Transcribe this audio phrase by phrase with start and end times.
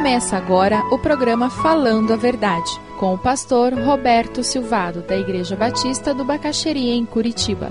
[0.00, 6.14] Começa agora o programa Falando a Verdade, com o pastor Roberto Silvado, da Igreja Batista
[6.14, 7.70] do Bacaxeria, em Curitiba.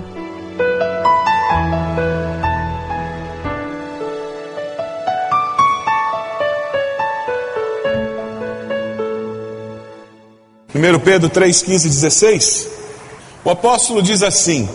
[10.68, 12.70] Primeiro Pedro 3, 15 16,
[13.44, 14.68] o apóstolo diz assim: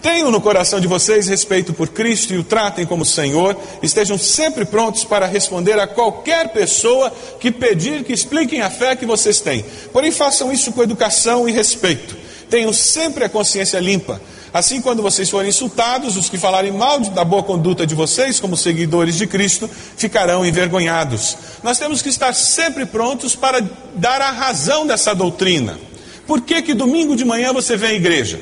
[0.00, 3.56] Tenham no coração de vocês respeito por Cristo e o tratem como Senhor.
[3.82, 9.04] Estejam sempre prontos para responder a qualquer pessoa que pedir que expliquem a fé que
[9.04, 9.64] vocês têm.
[9.92, 12.16] Porém, façam isso com educação e respeito.
[12.48, 14.20] Tenham sempre a consciência limpa.
[14.54, 18.56] Assim, quando vocês forem insultados, os que falarem mal da boa conduta de vocês, como
[18.56, 21.36] seguidores de Cristo, ficarão envergonhados.
[21.62, 23.60] Nós temos que estar sempre prontos para
[23.94, 25.78] dar a razão dessa doutrina.
[26.26, 28.40] Por que, que domingo de manhã você vem à igreja?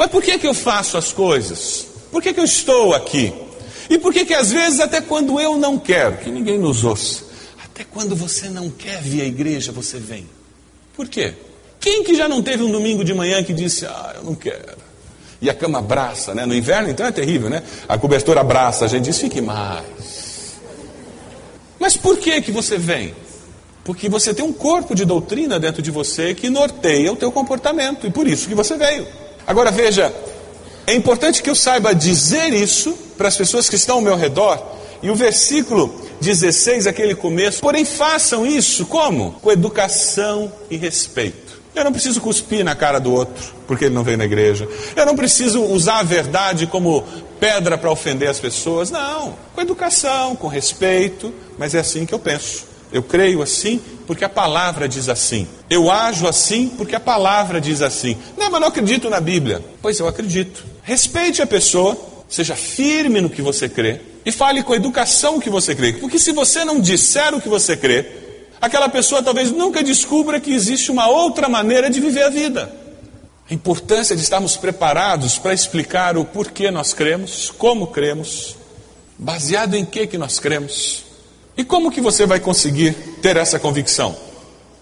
[0.00, 1.86] Mas por que, que eu faço as coisas?
[2.10, 3.34] Por que, que eu estou aqui?
[3.90, 7.22] E por que, que às vezes, até quando eu não quero, que ninguém nos ouça,
[7.62, 10.26] até quando você não quer vir à igreja, você vem?
[10.94, 11.34] Por quê?
[11.78, 14.78] Quem que já não teve um domingo de manhã que disse, ah, eu não quero?
[15.38, 16.46] E a cama abraça, né?
[16.46, 17.62] No inverno, então é terrível, né?
[17.86, 19.84] A cobertura abraça, a gente diz, fique mais.
[21.78, 23.14] Mas por que que você vem?
[23.84, 28.06] Porque você tem um corpo de doutrina dentro de você que norteia o teu comportamento,
[28.06, 29.06] e por isso que você veio.
[29.50, 30.14] Agora veja,
[30.86, 34.64] é importante que eu saiba dizer isso para as pessoas que estão ao meu redor.
[35.02, 39.32] E o versículo 16, aquele começo, porém façam isso como?
[39.42, 41.60] Com educação e respeito.
[41.74, 44.68] Eu não preciso cuspir na cara do outro, porque ele não vem na igreja.
[44.94, 47.02] Eu não preciso usar a verdade como
[47.40, 48.88] pedra para ofender as pessoas.
[48.88, 52.69] Não, com educação, com respeito, mas é assim que eu penso.
[52.92, 55.46] Eu creio assim porque a palavra diz assim.
[55.68, 58.16] Eu ajo assim porque a palavra diz assim.
[58.36, 59.64] Não, mas não acredito na Bíblia.
[59.80, 60.64] Pois eu acredito.
[60.82, 61.96] Respeite a pessoa,
[62.28, 65.92] seja firme no que você crê e fale com educação que você crê.
[65.94, 68.06] Porque se você não disser o que você crê,
[68.60, 72.74] aquela pessoa talvez nunca descubra que existe uma outra maneira de viver a vida.
[73.48, 78.56] A importância de estarmos preparados para explicar o porquê nós cremos, como cremos,
[79.18, 81.09] baseado em que que nós cremos.
[81.56, 84.16] E como que você vai conseguir ter essa convicção?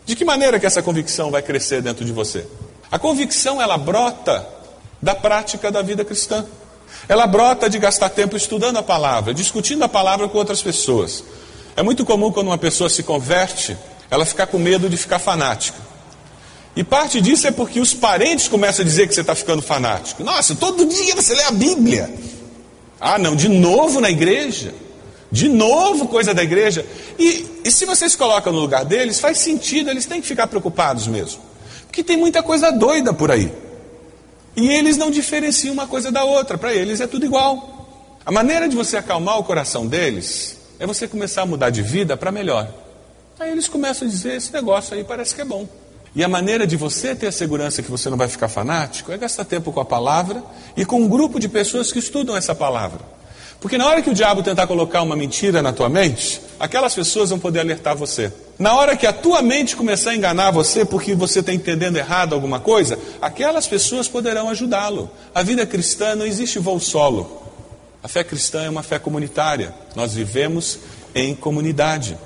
[0.04, 2.46] De que maneira que essa convicção vai crescer dentro de você?
[2.90, 4.46] A convicção ela brota
[5.02, 6.46] da prática da vida cristã.
[7.08, 11.22] Ela brota de gastar tempo estudando a palavra, discutindo a palavra com outras pessoas.
[11.76, 13.76] É muito comum quando uma pessoa se converte,
[14.10, 15.78] ela ficar com medo de ficar fanática.
[16.74, 20.22] E parte disso é porque os parentes começam a dizer que você está ficando fanático.
[20.22, 22.12] Nossa, todo dia você lê a Bíblia.
[23.00, 24.72] Ah, não, de novo na igreja.
[25.30, 26.84] De novo, coisa da igreja.
[27.18, 31.06] E, e se vocês colocam no lugar deles, faz sentido, eles têm que ficar preocupados
[31.06, 31.40] mesmo.
[31.86, 33.52] Porque tem muita coisa doida por aí.
[34.56, 38.18] E eles não diferenciam uma coisa da outra, para eles é tudo igual.
[38.24, 42.16] A maneira de você acalmar o coração deles é você começar a mudar de vida
[42.16, 42.68] para melhor.
[43.38, 45.68] Aí eles começam a dizer: esse negócio aí parece que é bom.
[46.14, 49.18] E a maneira de você ter a segurança que você não vai ficar fanático é
[49.18, 50.42] gastar tempo com a palavra
[50.76, 53.17] e com um grupo de pessoas que estudam essa palavra.
[53.60, 57.30] Porque na hora que o diabo tentar colocar uma mentira na tua mente, aquelas pessoas
[57.30, 58.32] vão poder alertar você.
[58.56, 62.34] Na hora que a tua mente começar a enganar você porque você está entendendo errado
[62.34, 65.10] alguma coisa, aquelas pessoas poderão ajudá-lo.
[65.34, 67.42] A vida cristã não existe voo solo.
[68.00, 69.74] A fé cristã é uma fé comunitária.
[69.96, 70.78] Nós vivemos
[71.12, 72.16] em comunidade.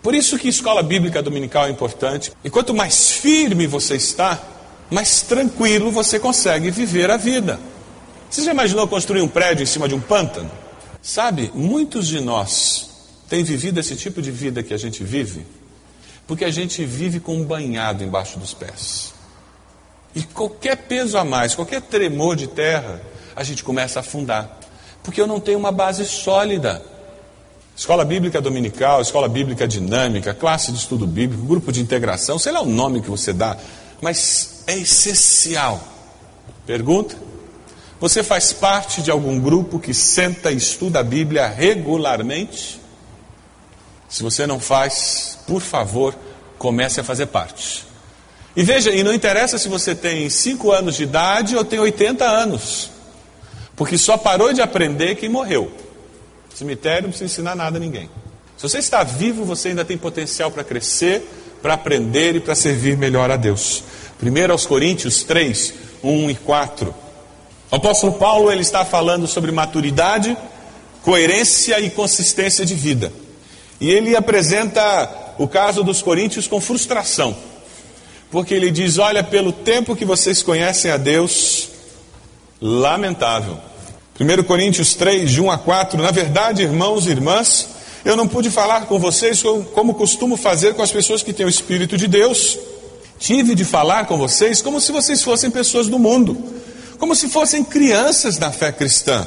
[0.00, 2.30] Por isso que escola bíblica dominical é importante.
[2.44, 4.40] E quanto mais firme você está,
[4.88, 7.58] mais tranquilo você consegue viver a vida.
[8.30, 10.48] Você já imaginou construir um prédio em cima de um pântano?
[11.06, 12.90] Sabe, muitos de nós
[13.28, 15.46] têm vivido esse tipo de vida que a gente vive,
[16.26, 19.14] porque a gente vive com um banhado embaixo dos pés.
[20.16, 23.00] E qualquer peso a mais, qualquer tremor de terra,
[23.36, 24.58] a gente começa a afundar,
[25.04, 26.82] porque eu não tenho uma base sólida.
[27.76, 32.62] Escola Bíblica Dominical, Escola Bíblica Dinâmica, classe de estudo bíblico, grupo de integração, sei lá
[32.62, 33.56] o nome que você dá,
[34.00, 35.80] mas é essencial.
[36.66, 37.16] Pergunta?
[37.98, 42.78] Você faz parte de algum grupo que senta e estuda a Bíblia regularmente?
[44.08, 46.14] Se você não faz, por favor,
[46.58, 47.84] comece a fazer parte.
[48.54, 52.24] E veja, e não interessa se você tem 5 anos de idade ou tem 80
[52.24, 52.90] anos,
[53.74, 55.72] porque só parou de aprender quem morreu.
[56.54, 58.10] cemitério não precisa ensinar nada a ninguém.
[58.56, 61.22] Se você está vivo, você ainda tem potencial para crescer,
[61.62, 63.82] para aprender e para servir melhor a Deus.
[64.18, 67.05] Primeiro aos Coríntios 3, 1 e 4.
[67.70, 70.36] O apóstolo Paulo ele está falando sobre maturidade,
[71.02, 73.12] coerência e consistência de vida.
[73.80, 77.36] E ele apresenta o caso dos coríntios com frustração.
[78.30, 81.68] Porque ele diz: Olha, pelo tempo que vocês conhecem a Deus,
[82.60, 83.58] lamentável.
[84.18, 86.00] 1 Coríntios 3, de 1 a 4.
[86.00, 87.68] Na verdade, irmãos e irmãs,
[88.06, 89.42] Eu não pude falar com vocês
[89.74, 92.56] como costumo fazer com as pessoas que têm o Espírito de Deus.
[93.18, 96.38] Tive de falar com vocês como se vocês fossem pessoas do mundo,
[96.98, 99.26] como se fossem crianças da fé cristã.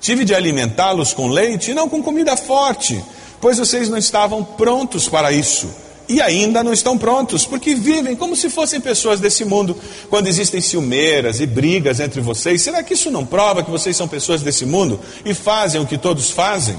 [0.00, 3.02] Tive de alimentá-los com leite e não com comida forte,
[3.40, 5.68] pois vocês não estavam prontos para isso.
[6.08, 9.76] E ainda não estão prontos, porque vivem como se fossem pessoas desse mundo.
[10.10, 14.08] Quando existem ciumeiras e brigas entre vocês, será que isso não prova que vocês são
[14.08, 16.76] pessoas desse mundo e fazem o que todos fazem?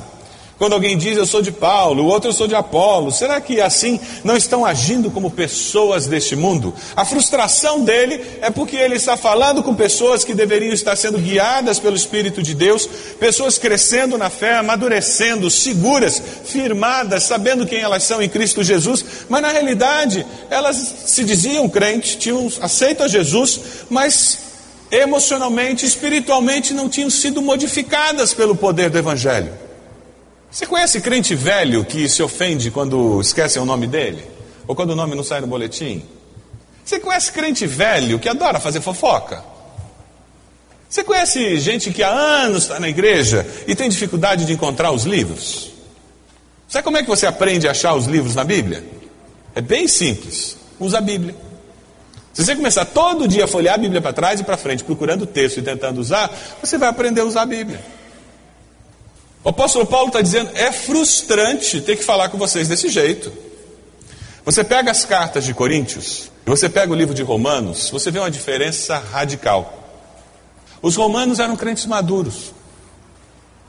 [0.63, 3.59] Quando alguém diz eu sou de Paulo, o outro eu sou de Apolo, será que
[3.59, 6.73] assim não estão agindo como pessoas deste mundo?
[6.95, 11.79] A frustração dele é porque ele está falando com pessoas que deveriam estar sendo guiadas
[11.79, 12.87] pelo Espírito de Deus,
[13.19, 19.41] pessoas crescendo na fé, amadurecendo, seguras, firmadas, sabendo quem elas são em Cristo Jesus, mas
[19.41, 24.39] na realidade elas se diziam crentes, tinham aceito a Jesus, mas
[24.89, 29.62] emocionalmente, espiritualmente não tinham sido modificadas pelo poder do Evangelho.
[30.53, 34.23] Você conhece crente velho que se ofende quando esquecem o nome dele?
[34.67, 36.05] Ou quando o nome não sai no boletim?
[36.85, 39.43] Você conhece crente velho que adora fazer fofoca?
[40.87, 45.05] Você conhece gente que há anos está na igreja e tem dificuldade de encontrar os
[45.05, 45.71] livros?
[46.67, 48.83] Sabe como é que você aprende a achar os livros na Bíblia?
[49.55, 50.55] É bem simples.
[50.79, 51.35] Usa a Bíblia.
[52.31, 55.23] Se você começar todo dia a folhear a Bíblia para trás e para frente, procurando
[55.23, 56.29] o texto e tentando usar,
[56.61, 58.02] você vai aprender a usar a Bíblia.
[59.43, 63.31] O apóstolo Paulo está dizendo: é frustrante ter que falar com vocês desse jeito.
[64.45, 68.31] Você pega as cartas de Coríntios, você pega o livro de Romanos, você vê uma
[68.31, 69.81] diferença radical.
[70.81, 72.53] Os romanos eram crentes maduros.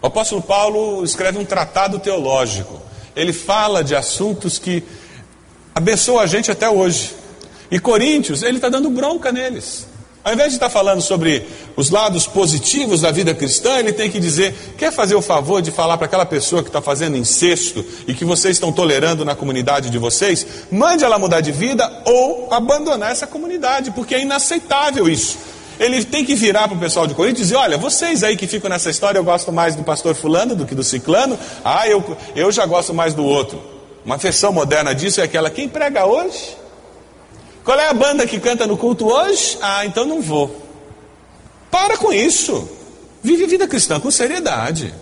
[0.02, 2.82] O apóstolo Paulo escreve um tratado teológico.
[3.14, 4.82] Ele fala de assuntos que
[5.72, 7.14] abençoam a gente até hoje.
[7.70, 9.86] E Coríntios, ele está dando bronca neles.
[10.24, 14.18] Ao invés de estar falando sobre os lados positivos da vida cristã, ele tem que
[14.18, 18.14] dizer: quer fazer o favor de falar para aquela pessoa que está fazendo incesto e
[18.14, 20.46] que vocês estão tolerando na comunidade de vocês?
[20.72, 25.36] Mande ela mudar de vida ou abandonar essa comunidade, porque é inaceitável isso.
[25.78, 28.46] Ele tem que virar para o pessoal de Corinto e dizer: olha, vocês aí que
[28.46, 32.16] ficam nessa história, eu gosto mais do pastor Fulano do que do Ciclano, ah, eu,
[32.34, 33.60] eu já gosto mais do outro.
[34.06, 36.63] Uma versão moderna disso é aquela: quem prega hoje?
[37.64, 39.56] Qual é a banda que canta no culto hoje?
[39.62, 40.62] Ah, então não vou.
[41.70, 42.68] Para com isso.
[43.22, 44.92] Vive vida cristã com seriedade.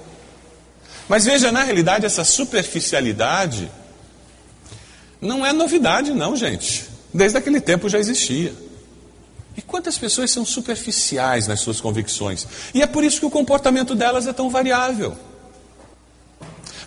[1.08, 3.70] Mas veja, na realidade, essa superficialidade
[5.20, 6.86] não é novidade, não, gente.
[7.12, 8.54] Desde aquele tempo já existia.
[9.56, 12.46] E quantas pessoas são superficiais nas suas convicções?
[12.72, 15.16] E é por isso que o comportamento delas é tão variável.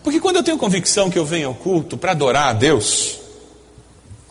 [0.01, 3.19] Porque quando eu tenho convicção que eu venho ao culto para adorar a Deus,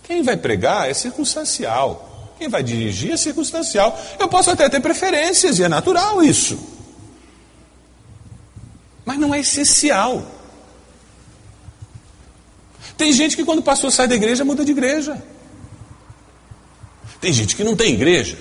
[0.04, 2.34] quem vai pregar é circunstancial.
[2.38, 3.98] Quem vai dirigir é circunstancial.
[4.18, 6.58] Eu posso até ter preferências, e é natural isso.
[9.04, 10.24] Mas não é essencial.
[12.96, 15.20] Tem gente que quando o pastor sai da igreja muda de igreja.
[17.20, 18.36] Tem gente que não tem igreja,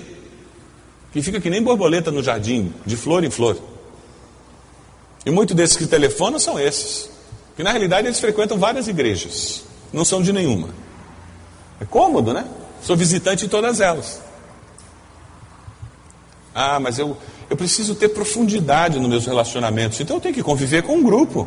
[1.10, 3.58] que fica que nem borboleta no jardim, de flor em flor.
[5.24, 7.08] E muitos desses que telefonam são esses.
[7.56, 9.62] Que na realidade eles frequentam várias igrejas,
[9.92, 10.68] não são de nenhuma.
[11.84, 12.46] É cômodo, né?
[12.82, 14.20] Sou visitante em todas elas.
[16.54, 17.16] Ah, mas eu,
[17.50, 21.46] eu preciso ter profundidade nos meus relacionamentos, então eu tenho que conviver com um grupo.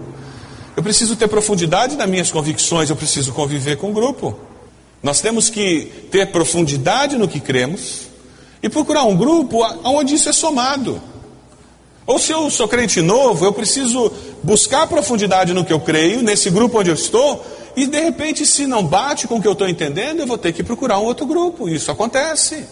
[0.76, 4.40] Eu preciso ter profundidade nas minhas convicções, eu preciso conviver com um grupo.
[5.02, 8.02] Nós temos que ter profundidade no que cremos
[8.62, 11.02] e procurar um grupo onde isso é somado.
[12.06, 14.12] Ou se eu sou crente novo, eu preciso
[14.44, 17.44] buscar profundidade no que eu creio, nesse grupo onde eu estou,
[17.78, 20.52] e de repente, se não bate com o que eu estou entendendo, eu vou ter
[20.52, 21.70] que procurar um outro grupo.
[21.70, 22.66] Isso acontece.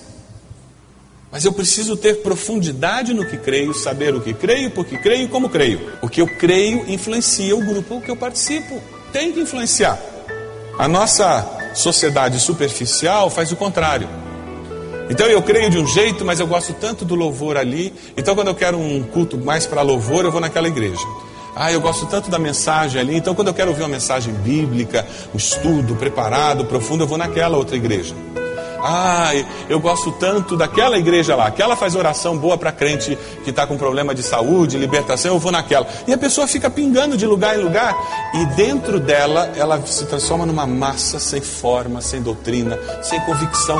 [1.31, 5.27] Mas eu preciso ter profundidade no que creio, saber o que creio, porque creio e
[5.27, 5.91] como creio.
[6.01, 8.81] O que eu creio influencia o grupo que eu participo.
[9.13, 10.01] Tem que influenciar.
[10.79, 14.09] A nossa sociedade superficial faz o contrário.
[15.07, 17.93] Então eu creio de um jeito, mas eu gosto tanto do louvor ali.
[18.17, 21.05] Então quando eu quero um culto mais para louvor, eu vou naquela igreja.
[21.55, 25.07] Ah, eu gosto tanto da mensagem ali, então quando eu quero ouvir uma mensagem bíblica,
[25.33, 28.13] um estudo preparado, profundo, eu vou naquela outra igreja.
[28.87, 29.31] Ah,
[29.67, 33.77] eu gosto tanto daquela igreja lá, aquela faz oração boa para crente que está com
[33.77, 35.87] problema de saúde, libertação, eu vou naquela.
[36.05, 37.95] E a pessoa fica pingando de lugar em lugar,
[38.33, 43.79] e dentro dela ela se transforma numa massa sem forma, sem doutrina, sem convicção.